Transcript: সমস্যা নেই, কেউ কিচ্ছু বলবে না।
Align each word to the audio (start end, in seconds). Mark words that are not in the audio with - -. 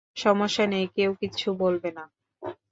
সমস্যা 0.17 0.65
নেই, 0.67 0.85
কেউ 0.95 1.11
কিচ্ছু 1.21 1.47
বলবে 1.63 1.89
না। 1.97 2.03